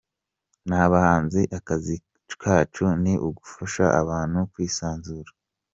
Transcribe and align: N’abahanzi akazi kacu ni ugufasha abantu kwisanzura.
N’abahanzi 0.67 1.41
akazi 1.57 1.95
kacu 2.41 2.85
ni 3.03 3.13
ugufasha 3.27 3.85
abantu 4.01 4.39
kwisanzura. 4.51 5.31